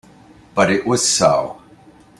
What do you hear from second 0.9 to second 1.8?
so.